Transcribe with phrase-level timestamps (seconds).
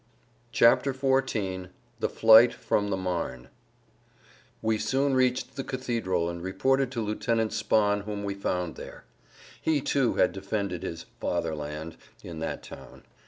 [0.51, 0.99] [Pg 108]
[1.63, 1.69] XIV
[1.99, 3.49] THE FLIGHT FROM THE MARNE
[4.63, 9.03] We soon reached the cathedral and reported to Lieutenant Spahn whom we found there.
[9.61, 13.03] He, too, had defended his "Fatherland" in that town.